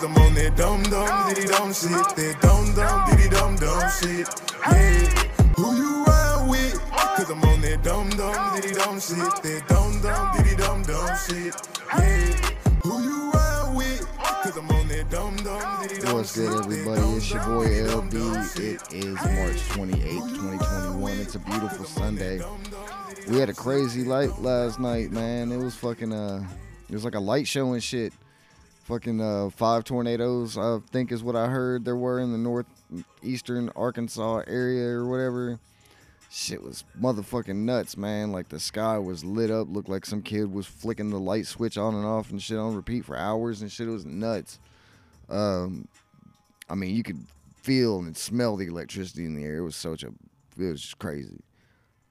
[0.00, 1.90] Cause I'm on that dum dum diddy dum shit.
[1.90, 4.26] That dum dum diddy dum dum shit.
[4.64, 5.28] Yeah.
[5.60, 6.80] Who you ride with?
[6.88, 9.18] Cause I'm on that dum dum diddy dum shit.
[9.18, 11.52] That dum dum diddy dum dum shit.
[11.98, 12.32] Yeah.
[12.80, 14.08] Who you ride with?
[14.16, 17.02] Cause I'm on that dum dum diddy dum What's good, everybody?
[17.02, 18.58] It's your boy LB.
[18.58, 21.12] It is March 28, 2021.
[21.18, 22.40] It's a beautiful Sunday.
[23.28, 25.52] We had a crazy light last night, man.
[25.52, 26.42] It was fucking, uh,
[26.88, 28.14] it was like a light show and shit.
[28.90, 33.70] Fucking, uh, five tornadoes, I think is what I heard there were in the northeastern
[33.76, 35.60] Arkansas area or whatever.
[36.28, 38.32] Shit was motherfucking nuts, man.
[38.32, 41.78] Like the sky was lit up, looked like some kid was flicking the light switch
[41.78, 43.86] on and off and shit on repeat for hours and shit.
[43.86, 44.58] It was nuts.
[45.28, 45.86] Um,
[46.68, 47.24] I mean, you could
[47.62, 49.58] feel and smell the electricity in the air.
[49.58, 50.08] It was such a,
[50.58, 51.38] it was just crazy.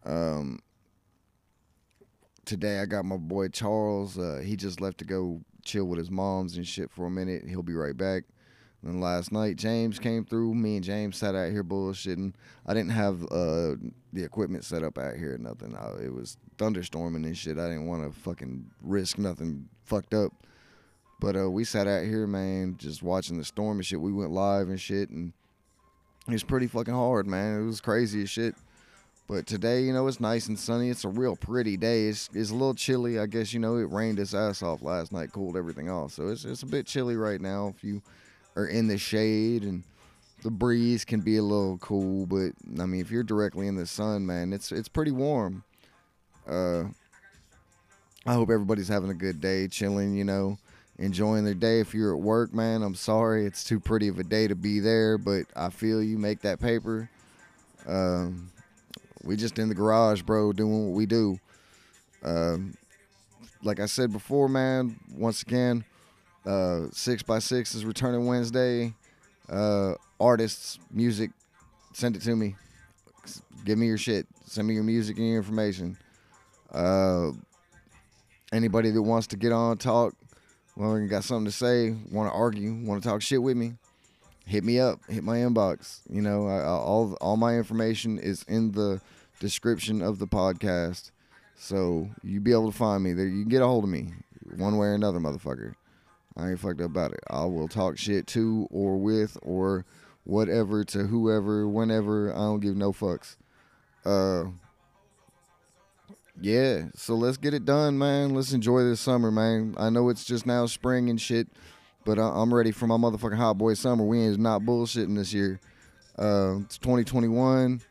[0.06, 0.60] Um,
[2.46, 4.18] today I got my boy Charles.
[4.18, 7.44] Uh, he just left to go chill with his moms and shit for a minute.
[7.48, 8.24] He'll be right back.
[8.82, 10.56] Then last night James came through.
[10.56, 12.34] Me and James sat out here bullshitting.
[12.66, 13.76] I didn't have uh,
[14.14, 15.36] the equipment set up out here.
[15.36, 15.76] Or nothing.
[15.76, 17.58] I, it was thunderstorming and shit.
[17.58, 20.32] I didn't want to fucking risk nothing fucked up.
[21.20, 24.00] But uh, we sat out here, man, just watching the storm and shit.
[24.00, 25.34] We went live and shit, and
[26.28, 27.62] it was pretty fucking hard, man.
[27.62, 28.56] It was crazy as shit.
[29.30, 30.90] But today, you know, it's nice and sunny.
[30.90, 32.08] It's a real pretty day.
[32.08, 33.20] It's, it's a little chilly.
[33.20, 36.14] I guess, you know, it rained its ass off last night, cooled everything off.
[36.14, 38.02] So it's, it's a bit chilly right now if you
[38.56, 39.84] are in the shade and
[40.42, 42.26] the breeze can be a little cool.
[42.26, 45.64] But, I mean, if you're directly in the sun, man, it's, it's pretty warm.
[46.48, 46.86] Uh,
[48.26, 50.58] I hope everybody's having a good day, chilling, you know
[50.98, 51.80] enjoying their day.
[51.80, 53.46] If you're at work, man, I'm sorry.
[53.46, 56.60] It's too pretty of a day to be there, but I feel you make that
[56.60, 57.10] paper.
[57.88, 58.52] Um,
[59.24, 61.40] we just in the garage, bro, doing what we do.
[62.24, 62.76] Um,
[63.64, 65.84] like I said before, man, once again,
[66.46, 68.94] uh, Six by Six is returning Wednesday.
[69.50, 71.32] Uh, artists, music,
[71.94, 72.56] send it to me.
[73.66, 74.26] Give me your shit.
[74.46, 75.98] Send me your music and your information.
[76.72, 77.32] Uh,
[78.54, 80.14] anybody that wants to get on, talk,
[80.76, 83.74] well, got something to say, want to argue, want to talk shit with me,
[84.50, 86.02] hit me up, hit my inbox.
[86.10, 89.00] You know, I, I, all all my information is in the
[89.40, 91.12] description of the podcast,
[91.56, 93.28] so you be able to find me there.
[93.28, 94.14] You can get a hold of me
[94.58, 95.76] one way or another, motherfucker.
[96.36, 97.20] I ain't fucked up about it.
[97.30, 99.86] I will talk shit to or with or
[100.24, 102.34] whatever to whoever, whenever.
[102.34, 103.36] I don't give no fucks.
[104.06, 104.46] Uh,
[106.42, 108.34] yeah, so let's get it done, man.
[108.34, 109.76] Let's enjoy this summer, man.
[109.78, 111.48] I know it's just now spring and shit,
[112.10, 114.04] but I- am ready for my motherfucking hot boy summer.
[114.04, 115.60] We ain't not bullshitting this year.
[116.18, 117.82] Uh, it's 2021.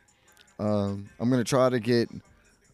[0.58, 2.10] Uh, I'm gonna try to get,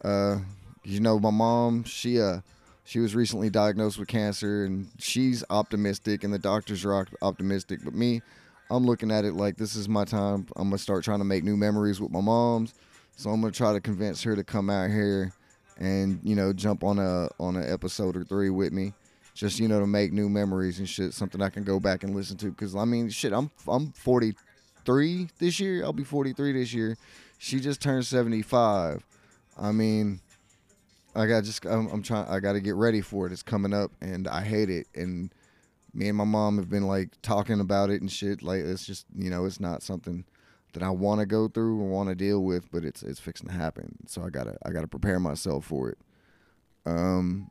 [0.03, 0.39] uh,
[0.85, 1.85] you know, my mom.
[1.85, 2.41] She uh,
[2.87, 7.81] she was recently diagnosed with cancer, and she's optimistic, and the doctors are optimistic.
[7.85, 8.23] But me,
[8.71, 10.47] I'm looking at it like this is my time.
[10.57, 12.73] I'm gonna start trying to make new memories with my mom's.
[13.17, 15.35] So I'm gonna try to convince her to come out here
[15.77, 18.95] and you know jump on a on an episode or three with me
[19.35, 22.15] just you know to make new memories and shit something i can go back and
[22.15, 26.73] listen to because i mean shit i'm i'm 43 this year i'll be 43 this
[26.73, 26.97] year
[27.39, 29.05] she just turned 75
[29.59, 30.21] i mean
[31.15, 33.75] i got just i'm, I'm trying i got to get ready for it it's coming
[33.75, 35.31] up and i hate it and
[35.93, 39.07] me and my mom have been like talking about it and shit like it's just
[39.17, 40.25] you know it's not something
[40.75, 43.49] that I want to go through or want to deal with, but it's it's fixing
[43.49, 43.97] to happen.
[44.07, 45.99] So I gotta I gotta prepare myself for it.
[46.85, 47.51] Um.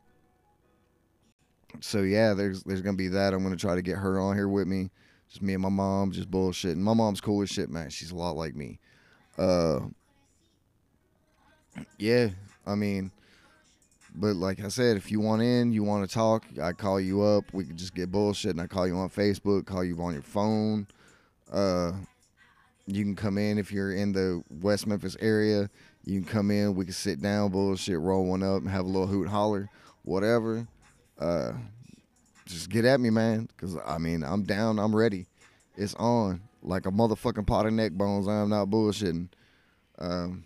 [1.82, 3.34] So yeah, there's there's gonna be that.
[3.34, 4.90] I'm gonna try to get her on here with me.
[5.30, 6.78] Just me and my mom, just bullshitting.
[6.78, 7.90] My mom's cool as shit, man.
[7.90, 8.80] She's a lot like me.
[9.38, 9.80] Uh.
[11.98, 12.30] Yeah,
[12.68, 13.12] I mean,
[14.16, 17.24] but like I said, if you want in, you want to talk, I call you
[17.24, 17.46] up.
[17.52, 20.22] We can just get bullshit, and I call you on Facebook, call you on your
[20.22, 20.88] phone.
[21.52, 21.94] Uh,
[22.86, 25.70] you can come in if you're in the West Memphis area.
[26.06, 26.76] You can come in.
[26.76, 29.70] We can sit down, bullshit, roll one up, and have a little hoot holler,
[30.04, 30.68] whatever.
[31.20, 31.54] Uh,
[32.46, 33.48] just get at me, man.
[33.58, 34.80] Cause I mean, I'm down.
[34.80, 35.26] I'm ready.
[35.76, 38.28] It's on like a motherfucking pot of neck bones.
[38.28, 39.30] I'm not bullshitting.
[40.00, 40.46] Um.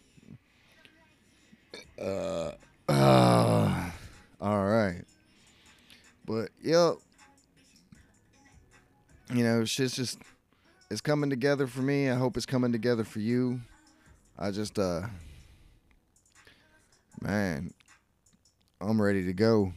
[2.00, 2.52] Uh.
[2.90, 3.92] uh
[4.40, 5.04] all right.
[6.26, 6.96] But yep.
[9.34, 10.20] You know, shit's just
[10.90, 12.10] it's coming together for me.
[12.10, 13.60] I hope it's coming together for you.
[14.38, 15.02] I just uh
[17.22, 17.74] man,
[18.80, 19.74] I'm ready to go.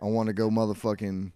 [0.00, 1.32] I want to go motherfucking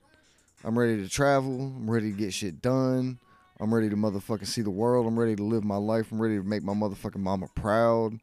[0.64, 1.72] I'm ready to travel.
[1.76, 3.18] I'm ready to get shit done.
[3.60, 5.06] I'm ready to motherfucking see the world.
[5.06, 6.10] I'm ready to live my life.
[6.10, 8.18] I'm ready to make my motherfucking mama proud.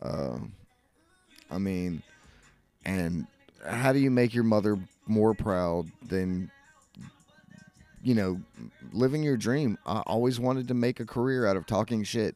[0.00, 0.38] Uh,
[1.50, 2.02] I mean,
[2.84, 3.26] and
[3.66, 6.50] how do you make your mother more proud than
[8.02, 8.40] you know,
[8.92, 9.78] living your dream.
[9.86, 12.34] I always wanted to make a career out of talking shit.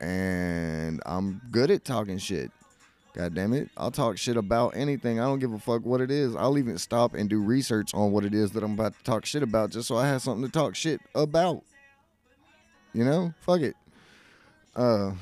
[0.00, 2.50] And I'm good at talking shit.
[3.14, 3.70] God damn it.
[3.76, 5.20] I'll talk shit about anything.
[5.20, 6.34] I don't give a fuck what it is.
[6.34, 9.24] I'll even stop and do research on what it is that I'm about to talk
[9.24, 11.62] shit about just so I have something to talk shit about.
[12.92, 13.32] You know?
[13.40, 13.76] Fuck it.
[14.74, 15.12] Uh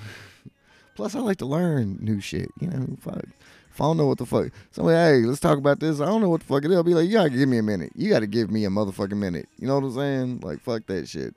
[0.95, 3.25] plus I like to learn new shit, you know, fuck.
[3.71, 6.01] If I don't know what the fuck, somebody, hey, let's talk about this.
[6.01, 6.77] I don't know what the fuck it is.
[6.77, 7.93] I'll be like, you gotta give me a minute.
[7.95, 9.49] You gotta give me a motherfucking minute.
[9.59, 10.41] You know what I'm saying?
[10.41, 11.35] Like, fuck that shit.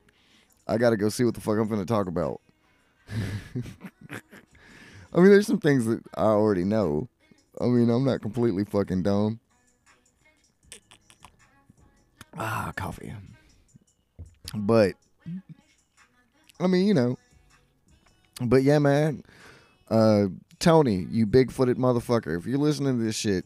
[0.67, 2.39] I gotta go see what the fuck I'm finna talk about.
[5.15, 7.07] I mean, there's some things that I already know.
[7.61, 9.39] I mean, I'm not completely fucking dumb.
[12.37, 13.13] Ah, coffee.
[14.53, 14.95] But,
[16.59, 17.17] I mean, you know.
[18.41, 19.23] But yeah, man.
[19.89, 20.25] Uh,
[20.59, 22.37] Tony, you big footed motherfucker.
[22.37, 23.45] If you're listening to this shit,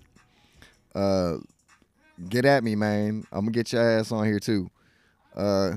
[0.96, 1.36] uh,
[2.30, 3.26] get at me, man.
[3.32, 4.72] I'm gonna get your ass on here too.
[5.36, 5.74] Uh,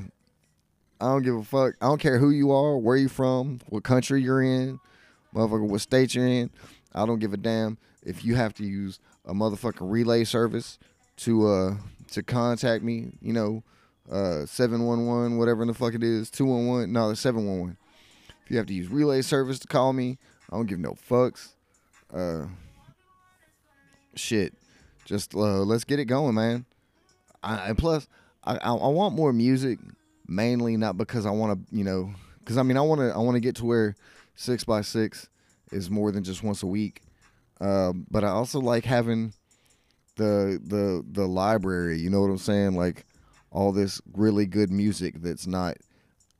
[1.01, 1.75] I don't give a fuck.
[1.83, 4.79] I don't care who you are, where you from, what country you're in,
[5.35, 6.51] motherfucker, what state you're in.
[6.95, 10.79] I don't give a damn if you have to use a motherfucking relay service
[11.19, 11.75] to uh
[12.13, 13.13] to contact me.
[13.21, 13.65] You know,
[14.11, 16.93] uh, seven one one, whatever the fuck it is, two one one.
[16.93, 17.77] No, it's seven one one.
[18.45, 20.19] If you have to use relay service to call me,
[20.51, 21.53] I don't give no fucks.
[22.13, 22.47] Uh,
[24.15, 24.55] shit,
[25.05, 26.67] just uh, let's get it going, man.
[27.43, 28.07] I, and plus,
[28.45, 29.79] I, I I want more music,
[30.27, 33.19] mainly not because I want to, you know, because I mean I want to I
[33.19, 33.97] want to get to where
[34.35, 35.29] six by six
[35.71, 37.03] is more than just once a week.
[37.61, 39.33] Uh, but I also like having
[40.17, 41.99] the the the library.
[41.99, 42.77] You know what I'm saying?
[42.77, 43.05] Like
[43.51, 45.77] all this really good music that's not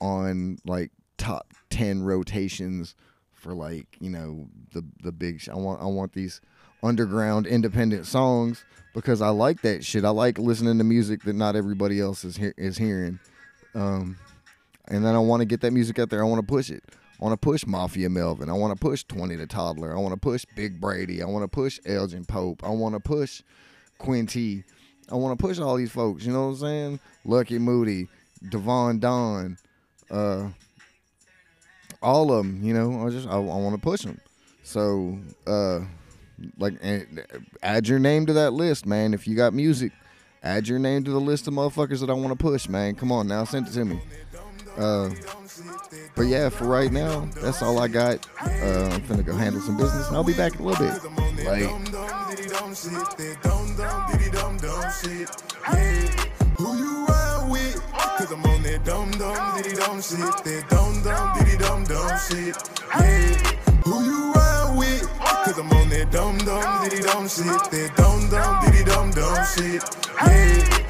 [0.01, 2.95] on like top ten rotations
[3.31, 5.41] for like you know the the big.
[5.41, 6.41] Sh- I want I want these
[6.81, 8.63] underground independent songs
[8.93, 10.03] because I like that shit.
[10.05, 13.19] I like listening to music that not everybody else is he- is hearing.
[13.73, 14.17] Um,
[14.87, 16.21] and then I want to get that music out there.
[16.23, 16.83] I want to push it.
[17.23, 18.49] I want to push Mafia Melvin.
[18.49, 19.95] I want to push 20 the Toddler.
[19.95, 21.23] I want to push Big Brady.
[21.23, 22.61] I want to push Elgin Pope.
[22.65, 23.41] I want to push
[23.97, 24.65] Quinty.
[25.09, 26.25] I want to push all these folks.
[26.25, 26.99] You know what I'm saying?
[27.23, 28.09] Lucky Moody,
[28.49, 29.57] Devon Don,
[30.11, 30.49] uh,
[32.01, 32.61] all of them.
[32.61, 34.19] You know, I just I, I want to push them.
[34.63, 35.17] So,
[35.47, 35.79] uh,
[36.57, 36.73] like,
[37.63, 39.13] add your name to that list, man.
[39.13, 39.93] If you got music,
[40.43, 42.95] add your name to the list of motherfuckers that I want to push, man.
[42.95, 44.01] Come on now, send it to me.
[44.77, 45.09] Uh,
[46.15, 48.25] but yeah, for right now, that's all I got.
[48.41, 50.07] Uh, I'm finna go handle some business.
[50.07, 51.45] and I'll be back in a little bit.
[51.45, 51.69] Like,
[56.57, 57.81] Who you ride with?
[58.17, 60.19] Cause I'm on that dumb dumb diddy dumb shit.
[60.19, 62.55] That dumb dumb diddy dumb dumb shit.
[62.95, 63.81] Yeah.
[63.83, 65.09] Who you ride with?
[65.19, 67.45] Cause I'm on that dumb dumb diddy dumb shit.
[67.45, 69.83] That dumb dumb diddy dumb dumb shit.
[70.25, 70.82] Yeah.